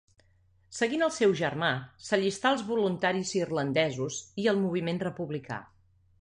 Seguint 0.77 1.03
el 1.07 1.11
seu 1.17 1.35
germà, 1.41 1.69
s'allistà 2.05 2.53
als 2.53 2.63
Voluntaris 2.71 3.35
Irlandesos 3.41 4.19
i 4.45 4.49
al 4.53 4.59
moviment 4.65 5.03
republicà. 5.07 5.63